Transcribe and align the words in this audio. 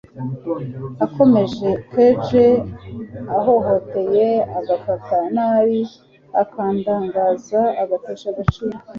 akomere 1.05 1.69
keje, 1.91 2.45
ahohoteye, 3.37 4.29
agafata 4.59 5.15
nabi, 5.35 5.79
akandagaza, 6.41 7.61
agatesha 7.81 8.27
agaciro 8.33 8.77